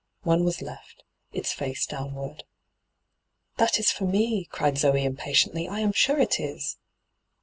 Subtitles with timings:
[0.23, 2.43] One was left, its fiu:e downward.
[3.57, 6.77] 'That is for me,' cried Zoe impatiently; 'I am sure it is.'